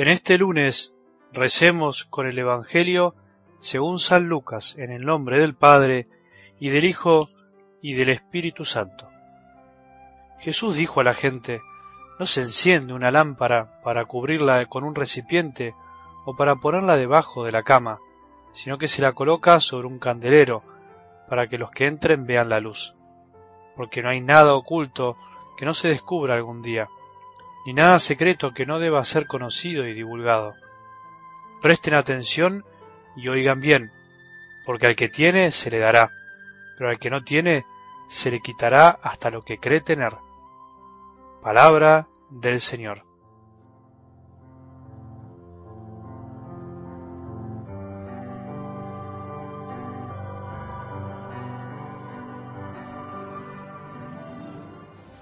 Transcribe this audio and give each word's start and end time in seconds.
En 0.00 0.08
este 0.08 0.38
lunes 0.38 0.94
recemos 1.30 2.06
con 2.06 2.26
el 2.26 2.38
Evangelio 2.38 3.14
según 3.58 3.98
San 3.98 4.30
Lucas, 4.30 4.74
en 4.78 4.90
el 4.90 5.04
nombre 5.04 5.38
del 5.38 5.54
Padre, 5.54 6.06
y 6.58 6.70
del 6.70 6.86
Hijo, 6.86 7.28
y 7.82 7.92
del 7.92 8.08
Espíritu 8.08 8.64
Santo. 8.64 9.10
Jesús 10.38 10.76
dijo 10.76 11.00
a 11.00 11.04
la 11.04 11.12
gente, 11.12 11.60
no 12.18 12.24
se 12.24 12.40
enciende 12.40 12.94
una 12.94 13.10
lámpara 13.10 13.82
para 13.84 14.06
cubrirla 14.06 14.64
con 14.64 14.84
un 14.84 14.94
recipiente 14.94 15.74
o 16.24 16.34
para 16.34 16.56
ponerla 16.56 16.96
debajo 16.96 17.44
de 17.44 17.52
la 17.52 17.62
cama, 17.62 17.98
sino 18.52 18.78
que 18.78 18.88
se 18.88 19.02
la 19.02 19.12
coloca 19.12 19.60
sobre 19.60 19.86
un 19.86 19.98
candelero, 19.98 20.62
para 21.28 21.46
que 21.46 21.58
los 21.58 21.70
que 21.72 21.86
entren 21.86 22.24
vean 22.24 22.48
la 22.48 22.60
luz. 22.60 22.94
Porque 23.76 24.00
no 24.00 24.08
hay 24.08 24.22
nada 24.22 24.54
oculto 24.54 25.18
que 25.58 25.66
no 25.66 25.74
se 25.74 25.88
descubra 25.88 26.36
algún 26.36 26.62
día, 26.62 26.88
ni 27.64 27.72
nada 27.72 27.98
secreto 27.98 28.52
que 28.52 28.66
no 28.66 28.78
deba 28.78 29.04
ser 29.04 29.26
conocido 29.26 29.86
y 29.86 29.94
divulgado. 29.94 30.54
Presten 31.60 31.94
atención 31.94 32.64
y 33.16 33.28
oigan 33.28 33.60
bien, 33.60 33.92
porque 34.64 34.86
al 34.86 34.96
que 34.96 35.08
tiene 35.08 35.50
se 35.50 35.70
le 35.70 35.78
dará, 35.78 36.10
pero 36.78 36.90
al 36.90 36.98
que 36.98 37.10
no 37.10 37.22
tiene 37.22 37.64
se 38.08 38.30
le 38.30 38.40
quitará 38.40 38.88
hasta 39.02 39.30
lo 39.30 39.42
que 39.42 39.58
cree 39.58 39.80
tener. 39.80 40.14
Palabra 41.42 42.08
del 42.30 42.60
Señor. 42.60 43.09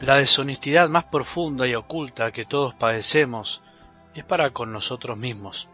La 0.00 0.14
deshonestidad 0.14 0.88
más 0.88 1.06
profunda 1.06 1.66
y 1.66 1.74
oculta 1.74 2.30
que 2.30 2.44
todos 2.44 2.72
padecemos 2.72 3.62
es 4.14 4.24
para 4.24 4.50
con 4.50 4.72
nosotros 4.72 5.18
mismos. 5.18 5.68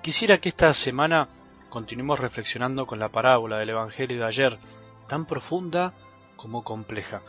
Quisiera 0.00 0.38
que 0.38 0.48
esta 0.48 0.72
semana 0.72 1.28
continuemos 1.68 2.18
reflexionando 2.18 2.86
con 2.86 2.98
la 2.98 3.10
parábola 3.10 3.58
del 3.58 3.68
Evangelio 3.68 4.20
de 4.20 4.24
ayer, 4.24 4.58
tan 5.06 5.26
profunda 5.26 5.92
como 6.36 6.64
compleja. 6.64 7.20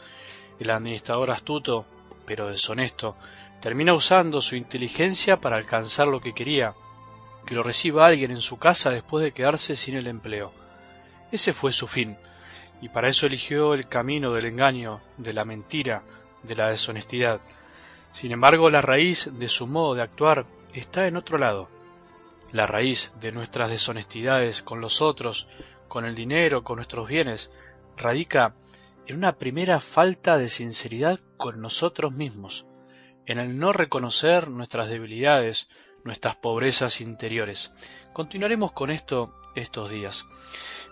El 0.62 0.70
administrador 0.70 1.30
astuto, 1.30 1.86
pero 2.26 2.48
deshonesto, 2.48 3.18
termina 3.60 3.94
usando 3.94 4.40
su 4.40 4.56
inteligencia 4.56 5.42
para 5.42 5.58
alcanzar 5.58 6.08
lo 6.08 6.22
que 6.22 6.34
quería, 6.34 6.74
que 7.46 7.54
lo 7.56 7.64
reciba 7.64 8.06
alguien 8.06 8.32
en 8.32 8.42
su 8.42 8.58
casa 8.58 8.92
después 8.92 9.26
de 9.26 9.34
quedarse 9.34 9.76
sin 9.76 9.96
el 9.96 10.08
empleo. 10.08 10.54
Ese 11.34 11.52
fue 11.52 11.74
su 11.74 11.86
fin 11.86 12.16
y 12.82 12.90
para 12.90 13.10
eso 13.10 13.26
eligió 13.26 13.74
el 13.74 13.88
camino 13.88 14.34
del 14.34 14.46
engaño, 14.46 15.02
de 15.18 15.34
la 15.34 15.46
mentira, 15.46 16.04
de 16.44 16.56
la 16.56 16.70
deshonestidad. 16.70 17.42
Sin 18.12 18.32
embargo, 18.32 18.70
la 18.70 18.82
raíz 18.82 19.30
de 19.34 19.48
su 19.48 19.68
modo 19.68 19.96
de 19.96 20.02
actuar 20.02 20.46
está 20.74 21.08
en 21.08 21.18
otro 21.18 21.38
lado. 21.38 21.70
La 22.52 22.68
raíz 22.68 23.12
de 23.20 23.32
nuestras 23.32 23.70
deshonestidades 23.70 24.62
con 24.62 24.82
los 24.82 25.02
otros, 25.02 25.48
con 25.88 26.06
el 26.06 26.14
dinero, 26.14 26.64
con 26.64 26.76
nuestros 26.76 27.08
bienes, 27.08 27.52
radica 27.98 28.56
en 29.08 29.18
una 29.18 29.38
primera 29.38 29.80
falta 29.80 30.38
de 30.38 30.50
sinceridad 30.50 31.20
con 31.38 31.62
nosotros 31.62 32.14
mismos, 32.14 32.66
en 33.26 33.40
el 33.40 33.58
no 33.58 33.74
reconocer 33.74 34.50
nuestras 34.50 34.90
debilidades, 34.90 35.68
nuestras 36.04 36.36
pobrezas 36.36 37.02
interiores. 37.02 37.74
Continuaremos 38.14 38.72
con 38.72 38.92
esto 38.92 39.36
estos 39.56 39.90
días. 39.90 40.26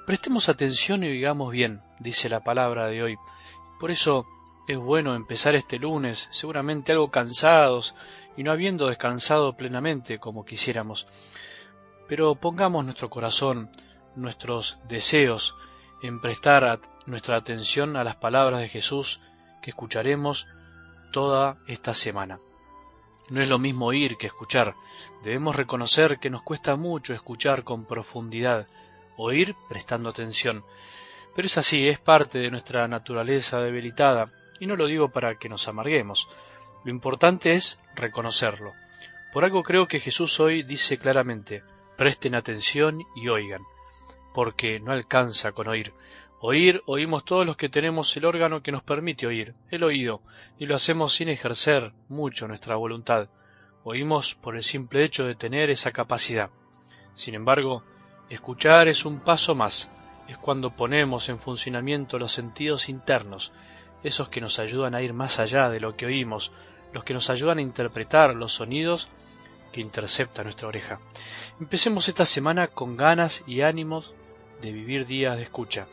Prestemos 0.06 0.50
atención 0.50 1.04
y 1.04 1.08
oigamos 1.08 1.52
bien, 1.52 1.82
dice 2.00 2.30
la 2.30 2.44
palabra 2.44 2.88
de 2.88 3.04
hoy. 3.04 3.18
Por 3.80 3.92
eso 3.92 4.26
es 4.68 4.78
bueno 4.78 5.16
empezar 5.16 5.56
este 5.56 5.80
lunes, 5.80 6.28
seguramente 6.32 6.92
algo 6.92 7.12
cansados 7.12 7.96
y 8.38 8.44
no 8.44 8.52
habiendo 8.52 8.88
descansado 8.88 9.56
plenamente 9.58 10.20
como 10.20 10.46
quisiéramos. 10.46 11.08
Pero 12.08 12.36
pongamos 12.36 12.86
nuestro 12.86 13.10
corazón, 13.10 13.70
nuestros 14.16 14.78
deseos, 14.88 15.56
en 16.02 16.20
prestar 16.20 16.80
nuestra 17.06 17.38
atención 17.38 17.96
a 17.96 18.04
las 18.04 18.16
palabras 18.16 18.60
de 18.60 18.70
Jesús 18.70 19.22
que 19.62 19.70
escucharemos 19.70 20.48
toda 21.12 21.58
esta 21.68 21.94
semana. 21.94 22.40
No 23.32 23.42
es 23.42 23.48
lo 23.48 23.60
mismo 23.60 23.86
oír 23.86 24.18
que 24.18 24.28
escuchar. 24.28 24.76
Debemos 25.24 25.56
reconocer 25.56 26.20
que 26.20 26.30
nos 26.30 26.42
cuesta 26.42 26.76
mucho 26.76 27.14
escuchar 27.14 27.64
con 27.64 27.86
profundidad, 27.86 28.68
oír 29.16 29.56
prestando 29.70 30.10
atención. 30.10 30.66
Pero 31.34 31.46
es 31.46 31.58
así, 31.58 31.88
es 31.88 31.98
parte 31.98 32.40
de 32.40 32.52
nuestra 32.52 32.86
naturaleza 32.90 33.62
debilitada, 33.62 34.34
y 34.60 34.68
no 34.68 34.76
lo 34.76 34.86
digo 34.86 35.08
para 35.08 35.36
que 35.36 35.48
nos 35.48 35.70
amarguemos. 35.70 36.28
Lo 36.84 36.92
importante 36.92 37.54
es 37.54 37.80
reconocerlo. 37.96 38.74
Por 39.32 39.46
algo 39.46 39.64
creo 39.64 39.88
que 39.88 40.00
Jesús 40.02 40.38
hoy 40.42 40.64
dice 40.64 40.98
claramente, 40.98 41.64
presten 41.96 42.36
atención 42.36 43.00
y 43.16 43.30
oigan, 43.30 43.62
porque 44.34 44.82
no 44.82 44.92
alcanza 44.92 45.54
con 45.54 45.70
oír. 45.70 45.94
Oír, 46.44 46.82
oímos 46.88 47.24
todos 47.24 47.46
los 47.46 47.56
que 47.56 47.70
tenemos 47.70 48.18
el 48.18 48.26
órgano 48.26 48.64
que 48.64 48.72
nos 48.72 48.84
permite 48.84 49.28
oír, 49.28 49.54
el 49.70 49.84
oído, 49.84 50.22
y 50.58 50.66
lo 50.66 50.76
hacemos 50.76 51.14
sin 51.14 51.30
ejercer 51.30 51.94
mucho 52.10 52.48
nuestra 52.48 52.76
voluntad. 52.76 53.30
Oímos 53.84 54.36
por 54.36 54.56
el 54.56 54.64
simple 54.64 55.04
hecho 55.04 55.24
de 55.24 55.36
tener 55.36 55.70
esa 55.70 55.92
capacidad. 55.92 56.50
Sin 57.14 57.36
embargo, 57.36 57.84
Escuchar 58.32 58.88
es 58.88 59.04
un 59.04 59.20
paso 59.20 59.56
más, 59.56 59.92
es 60.30 60.38
cuando 60.38 60.74
ponemos 60.74 61.28
en 61.28 61.38
funcionamiento 61.38 62.18
los 62.18 62.32
sentidos 62.32 62.88
internos, 62.88 63.52
esos 64.04 64.30
que 64.30 64.40
nos 64.40 64.58
ayudan 64.58 64.96
a 64.96 65.02
ir 65.02 65.14
más 65.14 65.38
allá 65.38 65.70
de 65.70 65.82
lo 65.82 65.98
que 65.98 66.06
oímos, 66.06 66.54
los 66.94 67.04
que 67.04 67.14
nos 67.14 67.30
ayudan 67.30 67.58
a 67.58 67.62
interpretar 67.62 68.34
los 68.34 68.54
sonidos 68.54 69.10
que 69.74 69.82
intercepta 69.82 70.46
nuestra 70.46 70.70
oreja. 70.70 71.02
Empecemos 71.60 72.08
esta 72.08 72.26
semana 72.26 72.68
con 72.68 72.96
ganas 72.96 73.44
y 73.46 73.64
ánimos 73.64 74.14
de 74.62 74.72
vivir 74.72 75.06
días 75.06 75.36
de 75.36 75.44
escucha. 75.44 75.88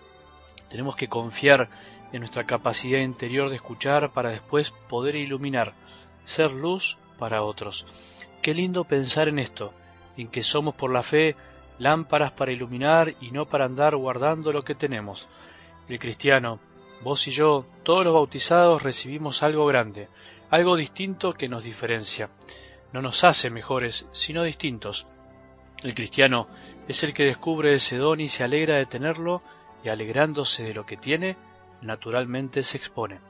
Tenemos 0.69 0.97
que 0.97 1.09
confiar 1.09 1.69
en 2.13 2.21
nuestra 2.21 2.45
capacidad 2.45 3.01
interior 3.01 3.51
de 3.51 3.57
escuchar 3.57 4.13
para 4.13 4.31
después 4.31 4.71
poder 4.71 5.17
iluminar, 5.17 5.75
ser 6.25 6.53
luz 6.53 6.99
para 7.19 7.43
otros. 7.43 7.87
Qué 8.43 8.55
lindo 8.55 8.85
pensar 8.85 9.29
en 9.29 9.39
esto, 9.39 9.73
en 10.17 10.29
que 10.29 10.43
somos 10.43 10.75
por 10.75 10.93
la 10.93 11.03
fe 11.03 11.37
lámparas 11.79 12.33
para 12.33 12.53
iluminar 12.53 13.15
y 13.21 13.31
no 13.31 13.47
para 13.47 13.65
andar 13.65 13.97
guardando 13.97 14.53
lo 14.53 14.65
que 14.65 14.75
tenemos. 14.75 15.29
El 15.89 15.99
cristiano, 15.99 16.61
vos 17.03 17.27
y 17.29 17.31
yo, 17.31 17.67
todos 17.83 18.05
los 18.05 18.15
bautizados 18.15 18.83
recibimos 18.83 19.43
algo 19.43 19.67
grande, 19.67 20.09
algo 20.51 20.77
distinto 20.77 21.35
que 21.35 21.49
nos 21.49 21.65
diferencia. 21.65 22.31
No 22.93 23.03
nos 23.03 23.25
hace 23.25 23.51
mejores, 23.51 24.07
sino 24.13 24.43
distintos. 24.43 25.07
El 25.83 25.95
cristiano 25.95 26.49
es 26.89 27.05
el 27.05 27.13
que 27.13 27.25
descubre 27.25 27.73
ese 27.73 27.97
don 27.97 28.21
y 28.21 28.29
se 28.29 28.45
alegra 28.45 28.77
de 28.77 28.87
tenerlo, 28.87 29.43
y 29.85 29.89
alegrándose 29.89 30.65
de 30.65 30.75
lo 30.75 30.87
que 30.87 30.97
tiene, 30.97 31.37
naturalmente 31.83 32.63
se 32.63 32.77
expone. 32.77 33.21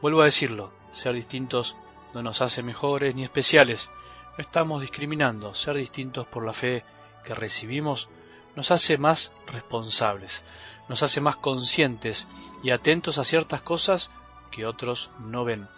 Vuelvo 0.00 0.22
a 0.22 0.26
decirlo, 0.26 0.72
ser 0.90 1.14
distintos 1.14 1.76
no 2.14 2.22
nos 2.22 2.42
hace 2.42 2.62
mejores 2.62 3.14
ni 3.14 3.24
especiales. 3.24 3.90
No 4.36 4.42
estamos 4.42 4.80
discriminando, 4.80 5.54
ser 5.54 5.76
distintos 5.76 6.26
por 6.26 6.44
la 6.44 6.52
fe 6.52 6.84
que 7.24 7.34
recibimos 7.34 8.08
nos 8.56 8.70
hace 8.70 8.98
más 8.98 9.34
responsables, 9.46 10.44
nos 10.88 11.02
hace 11.02 11.20
más 11.20 11.36
conscientes 11.36 12.28
y 12.62 12.70
atentos 12.70 13.18
a 13.18 13.24
ciertas 13.24 13.62
cosas 13.62 14.10
que 14.50 14.66
otros 14.66 15.10
no 15.20 15.44
ven. 15.44 15.68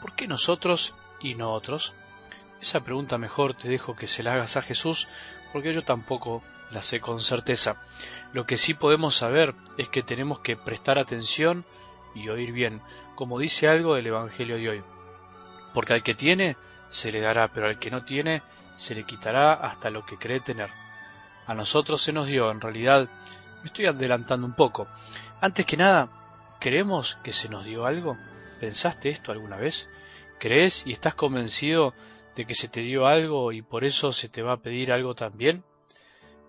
¿Por 0.00 0.14
qué 0.14 0.26
nosotros 0.26 0.94
y 1.20 1.34
no 1.34 1.52
otros? 1.52 1.94
Esa 2.60 2.80
pregunta 2.80 3.18
mejor 3.18 3.54
te 3.54 3.68
dejo 3.68 3.96
que 3.96 4.06
se 4.06 4.22
la 4.22 4.34
hagas 4.34 4.56
a 4.56 4.62
Jesús, 4.62 5.08
porque 5.52 5.72
yo 5.72 5.82
tampoco 5.82 6.42
la 6.70 6.82
sé 6.82 7.00
con 7.00 7.20
certeza. 7.20 7.76
Lo 8.32 8.46
que 8.46 8.56
sí 8.56 8.74
podemos 8.74 9.14
saber 9.14 9.54
es 9.78 9.88
que 9.88 10.02
tenemos 10.02 10.40
que 10.40 10.56
prestar 10.56 10.98
atención 10.98 11.64
y 12.14 12.28
oír 12.28 12.52
bien, 12.52 12.80
como 13.14 13.38
dice 13.38 13.68
algo 13.68 13.94
del 13.94 14.08
Evangelio 14.08 14.56
de 14.56 14.68
hoy. 14.68 14.84
Porque 15.74 15.92
al 15.92 16.02
que 16.02 16.14
tiene, 16.14 16.56
se 16.88 17.12
le 17.12 17.20
dará, 17.20 17.48
pero 17.48 17.66
al 17.66 17.78
que 17.78 17.90
no 17.90 18.04
tiene, 18.04 18.42
se 18.74 18.94
le 18.94 19.04
quitará 19.04 19.54
hasta 19.54 19.90
lo 19.90 20.04
que 20.04 20.16
cree 20.16 20.40
tener 20.40 20.70
a 21.46 21.54
nosotros 21.54 22.02
se 22.02 22.12
nos 22.12 22.26
dio, 22.26 22.50
en 22.50 22.60
realidad, 22.60 23.08
me 23.62 23.66
estoy 23.66 23.86
adelantando 23.86 24.46
un 24.46 24.54
poco. 24.54 24.88
Antes 25.40 25.64
que 25.64 25.76
nada, 25.76 26.08
¿creemos 26.58 27.18
que 27.22 27.32
se 27.32 27.48
nos 27.48 27.64
dio 27.64 27.86
algo? 27.86 28.18
¿Pensaste 28.58 29.10
esto 29.10 29.30
alguna 29.30 29.56
vez? 29.56 29.88
¿Crees 30.40 30.84
y 30.86 30.92
estás 30.92 31.14
convencido 31.14 31.94
de 32.36 32.44
que 32.44 32.54
se 32.54 32.68
te 32.68 32.82
dio 32.82 33.06
algo 33.06 33.50
y 33.50 33.62
por 33.62 33.84
eso 33.84 34.12
se 34.12 34.28
te 34.28 34.42
va 34.42 34.52
a 34.52 34.60
pedir 34.60 34.92
algo 34.92 35.14
también? 35.14 35.64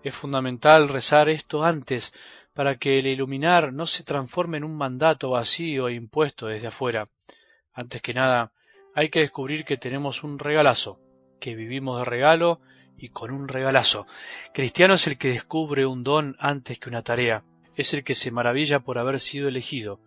Es 0.04 0.14
fundamental 0.14 0.88
rezar 0.88 1.28
esto 1.28 1.64
antes 1.64 2.12
para 2.54 2.76
que 2.76 2.98
el 2.98 3.06
iluminar 3.06 3.72
no 3.72 3.86
se 3.86 4.04
transforme 4.04 4.58
en 4.58 4.64
un 4.64 4.76
mandato 4.76 5.30
vacío 5.30 5.88
e 5.88 5.94
impuesto 5.94 6.46
desde 6.46 6.68
afuera. 6.68 7.08
Antes 7.72 8.02
que 8.02 8.14
nada, 8.14 8.52
hay 8.94 9.08
que 9.08 9.20
descubrir 9.20 9.64
que 9.64 9.76
tenemos 9.76 10.22
un 10.22 10.38
regalazo, 10.38 11.00
que 11.40 11.54
vivimos 11.54 11.98
de 11.98 12.04
regalo 12.04 12.60
y 12.96 13.08
con 13.08 13.30
un 13.30 13.48
regalazo. 13.48 14.06
Cristiano 14.52 14.94
es 14.94 15.06
el 15.06 15.16
que 15.16 15.28
descubre 15.28 15.86
un 15.86 16.04
don 16.04 16.36
antes 16.38 16.78
que 16.78 16.88
una 16.88 17.02
tarea, 17.02 17.44
es 17.76 17.94
el 17.94 18.04
que 18.04 18.14
se 18.14 18.30
maravilla 18.30 18.80
por 18.80 18.98
haber 18.98 19.20
sido 19.20 19.48
elegido, 19.48 20.00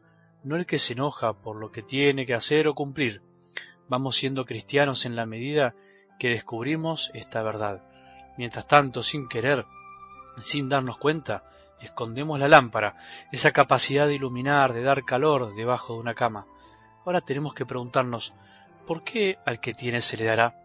no 0.43 0.57
el 0.57 0.65
que 0.65 0.77
se 0.77 0.93
enoja 0.93 1.33
por 1.33 1.59
lo 1.59 1.71
que 1.71 1.81
tiene 1.81 2.25
que 2.25 2.33
hacer 2.33 2.67
o 2.67 2.75
cumplir. 2.75 3.21
Vamos 3.91 4.15
siendo 4.15 4.45
cristianos 4.45 5.05
en 5.05 5.17
la 5.17 5.25
medida 5.25 5.75
que 6.17 6.29
descubrimos 6.29 7.11
esta 7.13 7.43
verdad. 7.43 7.81
Mientras 8.37 8.65
tanto, 8.65 9.03
sin 9.03 9.27
querer, 9.27 9.65
sin 10.39 10.69
darnos 10.69 10.97
cuenta, 10.97 11.43
escondemos 11.81 12.39
la 12.39 12.47
lámpara, 12.47 12.95
esa 13.33 13.51
capacidad 13.51 14.07
de 14.07 14.15
iluminar, 14.15 14.71
de 14.71 14.81
dar 14.81 15.03
calor 15.03 15.53
debajo 15.55 15.95
de 15.95 15.99
una 15.99 16.13
cama. 16.13 16.47
Ahora 17.05 17.19
tenemos 17.19 17.53
que 17.53 17.65
preguntarnos, 17.65 18.33
¿por 18.87 19.03
qué 19.03 19.39
al 19.45 19.59
que 19.59 19.73
tiene 19.73 19.99
se 19.99 20.15
le 20.15 20.23
dará? 20.23 20.55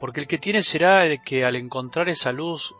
Porque 0.00 0.18
el 0.18 0.26
que 0.26 0.38
tiene 0.38 0.64
será 0.64 1.06
el 1.06 1.22
que 1.22 1.44
al 1.44 1.54
encontrar 1.54 2.08
esa 2.08 2.32
luz 2.32 2.74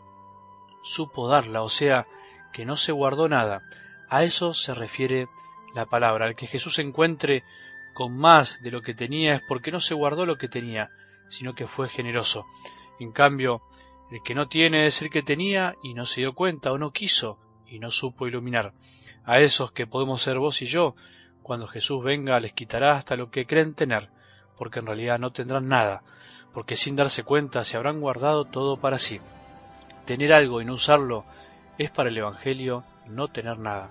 supo 0.83 1.29
darla, 1.29 1.61
o 1.61 1.69
sea, 1.69 2.07
que 2.51 2.65
no 2.65 2.75
se 2.75 2.91
guardó 2.91 3.29
nada. 3.29 3.61
A 4.09 4.25
eso 4.25 4.53
se 4.53 4.73
refiere 4.73 5.29
la 5.73 5.85
palabra. 5.85 6.25
Al 6.25 6.35
que 6.35 6.45
Jesús 6.45 6.77
encuentre 6.79 7.45
con 7.97 8.15
más 8.15 8.61
de 8.61 8.69
lo 8.69 8.83
que 8.83 8.93
tenía 8.93 9.33
es 9.33 9.41
porque 9.47 9.71
no 9.71 9.79
se 9.79 9.95
guardó 9.95 10.27
lo 10.27 10.37
que 10.37 10.47
tenía, 10.47 10.91
sino 11.29 11.55
que 11.55 11.65
fue 11.65 11.89
generoso. 11.89 12.45
En 12.99 13.11
cambio, 13.11 13.63
el 14.11 14.21
que 14.21 14.35
no 14.35 14.47
tiene 14.47 14.85
es 14.85 15.01
el 15.01 15.09
que 15.09 15.23
tenía 15.23 15.75
y 15.81 15.95
no 15.95 16.05
se 16.05 16.21
dio 16.21 16.35
cuenta 16.35 16.71
o 16.71 16.77
no 16.77 16.91
quiso 16.91 17.39
y 17.65 17.79
no 17.79 17.89
supo 17.89 18.27
iluminar. 18.27 18.71
A 19.25 19.39
esos 19.39 19.71
que 19.71 19.87
podemos 19.87 20.21
ser 20.21 20.37
vos 20.37 20.61
y 20.61 20.67
yo, 20.67 20.93
cuando 21.41 21.65
Jesús 21.65 22.03
venga 22.03 22.39
les 22.39 22.53
quitará 22.53 22.95
hasta 22.95 23.15
lo 23.15 23.31
que 23.31 23.47
creen 23.47 23.73
tener, 23.73 24.11
porque 24.57 24.77
en 24.77 24.85
realidad 24.85 25.17
no 25.17 25.31
tendrán 25.31 25.67
nada, 25.67 26.03
porque 26.53 26.75
sin 26.75 26.95
darse 26.95 27.23
cuenta 27.23 27.63
se 27.63 27.77
habrán 27.77 27.99
guardado 27.99 28.45
todo 28.45 28.77
para 28.77 28.99
sí. 28.99 29.19
Tener 30.05 30.33
algo 30.33 30.61
y 30.61 30.65
no 30.65 30.75
usarlo 30.75 31.25
es 31.79 31.89
para 31.89 32.09
el 32.09 32.17
Evangelio 32.19 32.83
no 33.07 33.27
tener 33.27 33.57
nada. 33.57 33.89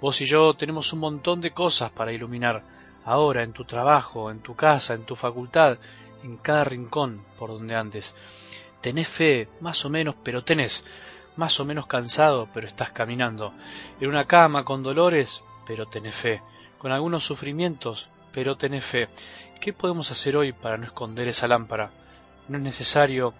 Vos 0.00 0.22
y 0.22 0.24
yo 0.24 0.54
tenemos 0.54 0.94
un 0.94 1.00
montón 1.00 1.42
de 1.42 1.50
cosas 1.50 1.90
para 1.90 2.14
iluminar, 2.14 2.80
ahora 3.04 3.42
en 3.42 3.52
tu 3.52 3.64
trabajo, 3.64 4.30
en 4.30 4.40
tu 4.40 4.54
casa, 4.54 4.94
en 4.94 5.04
tu 5.04 5.16
facultad, 5.16 5.78
en 6.22 6.36
cada 6.36 6.64
rincón 6.64 7.24
por 7.38 7.50
donde 7.50 7.74
andes. 7.74 8.14
Tenés 8.80 9.08
fe, 9.08 9.48
más 9.60 9.84
o 9.84 9.90
menos, 9.90 10.16
pero 10.22 10.42
tenés. 10.44 10.84
Más 11.36 11.58
o 11.60 11.64
menos 11.64 11.86
cansado, 11.86 12.48
pero 12.52 12.66
estás 12.66 12.90
caminando. 12.90 13.54
En 14.00 14.08
una 14.08 14.26
cama 14.26 14.64
con 14.64 14.82
dolores, 14.82 15.42
pero 15.66 15.86
tenés 15.86 16.14
fe. 16.14 16.42
Con 16.78 16.92
algunos 16.92 17.24
sufrimientos, 17.24 18.08
pero 18.32 18.56
tenés 18.56 18.84
fe. 18.84 19.08
¿Qué 19.60 19.72
podemos 19.72 20.10
hacer 20.10 20.36
hoy 20.36 20.52
para 20.52 20.76
no 20.76 20.84
esconder 20.84 21.28
esa 21.28 21.48
lámpara? 21.48 21.92
No 22.48 22.58
es 22.58 22.64
necesario 22.64 23.34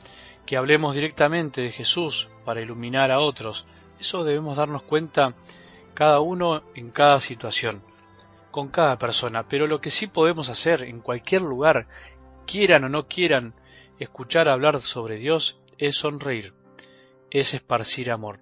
que 0.46 0.56
hablemos 0.56 0.94
directamente 0.94 1.60
de 1.60 1.70
Jesús 1.70 2.28
para 2.44 2.60
iluminar 2.60 3.10
a 3.10 3.20
otros. 3.20 3.66
Eso 3.98 4.24
debemos 4.24 4.56
darnos 4.56 4.82
cuenta 4.82 5.34
cada 5.94 6.20
uno 6.20 6.62
en 6.74 6.90
cada 6.90 7.20
situación, 7.20 7.82
con 8.52 8.68
cada 8.68 8.98
persona. 8.98 9.48
Pero 9.48 9.66
lo 9.66 9.80
que 9.80 9.90
sí 9.90 10.06
podemos 10.06 10.48
hacer 10.48 10.84
en 10.84 11.00
cualquier 11.00 11.42
lugar, 11.42 11.88
quieran 12.46 12.84
o 12.84 12.88
no 12.88 13.08
quieran 13.08 13.54
escuchar 13.98 14.48
hablar 14.48 14.80
sobre 14.80 15.16
Dios, 15.16 15.60
es 15.78 15.96
sonreír, 15.96 16.54
es 17.32 17.54
esparcir 17.54 18.12
amor. 18.12 18.38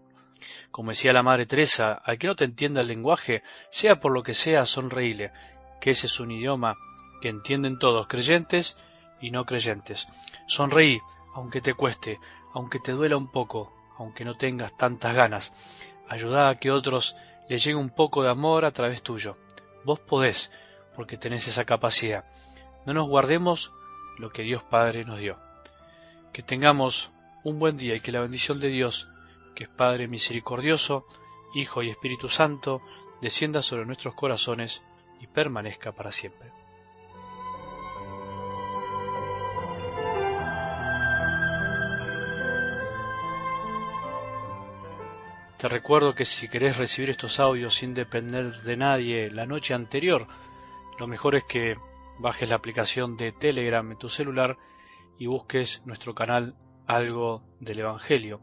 Como 0.71 0.91
decía 0.91 1.15
la 1.15 1.23
Madre 1.23 1.47
Teresa, 1.47 1.93
al 1.93 2.19
que 2.19 2.27
no 2.27 2.37
te 2.37 2.45
entienda 2.45 2.83
el 2.83 2.89
lenguaje, 2.89 3.43
sea 3.71 4.01
por 4.01 4.13
lo 4.13 4.23
que 4.23 4.35
sea, 4.35 4.67
sonreíle, 4.67 5.33
que 5.81 5.91
ese 5.91 6.07
es 6.07 6.21
un 6.21 6.31
idioma 6.31 6.77
que 7.23 7.29
entienden 7.29 7.79
todos, 7.79 8.07
creyentes 8.07 8.77
y 9.21 9.31
no 9.31 9.45
creyentes. 9.45 10.07
Sonreí, 10.47 11.01
aunque 11.35 11.61
te 11.61 11.75
cueste, 11.75 12.19
aunque 12.53 12.79
te 12.79 12.93
duela 12.93 13.17
un 13.17 13.31
poco, 13.31 13.73
aunque 13.99 14.25
no 14.25 14.37
tengas 14.37 14.77
tantas 14.77 15.15
ganas. 15.15 15.53
Ayuda 16.09 16.49
a 16.49 16.59
que 16.59 16.71
otros 16.71 17.15
le 17.49 17.59
llegue 17.59 17.77
un 17.77 17.91
poco 17.91 18.23
de 18.23 18.31
amor 18.31 18.65
a 18.65 18.73
través 18.73 19.03
tuyo. 19.03 19.37
Vos 19.85 20.01
podés, 20.01 20.51
porque 20.95 21.17
tenés 21.17 21.49
esa 21.49 21.65
capacidad. 21.65 22.25
No 22.87 22.95
nos 22.95 23.09
guardemos 23.09 23.73
lo 24.19 24.31
que 24.31 24.43
Dios 24.43 24.63
Padre 24.63 25.05
nos 25.05 25.19
dio. 25.19 25.39
Que 26.33 26.43
tengamos 26.43 27.13
un 27.45 27.59
buen 27.59 27.77
día 27.77 27.95
y 27.95 28.01
que 28.01 28.13
la 28.13 28.21
bendición 28.21 28.61
de 28.61 28.69
Dios, 28.69 29.09
que 29.55 29.65
es 29.65 29.71
Padre 29.71 30.09
misericordioso, 30.09 31.07
Hijo 31.55 31.83
y 31.83 31.91
Espíritu 31.91 32.29
Santo, 32.29 32.81
descienda 33.21 33.63
sobre 33.63 33.87
nuestros 33.87 34.15
corazones 34.15 34.83
y 35.21 35.27
permanezca 35.27 35.93
para 35.93 36.13
siempre. 36.13 36.53
Te 45.61 45.69
recuerdo 45.69 46.15
que 46.15 46.25
si 46.25 46.49
querés 46.49 46.79
recibir 46.79 47.11
estos 47.11 47.39
audios 47.39 47.75
sin 47.75 47.93
depender 47.93 48.63
de 48.63 48.79
nadie 48.79 49.31
la 49.31 49.45
noche 49.45 49.75
anterior, 49.75 50.27
lo 50.99 51.07
mejor 51.07 51.35
es 51.35 51.45
que 51.45 51.77
bajes 52.19 52.49
la 52.49 52.57
aplicación 52.57 53.19
de 53.19 53.33
Telegram 53.33 53.93
en 53.93 53.99
tu 53.99 54.09
celular 54.09 54.57
y 55.19 55.27
busques 55.27 55.83
nuestro 55.85 56.15
canal 56.15 56.55
Algo 56.87 57.43
del 57.59 57.81
Evangelio. 57.81 58.41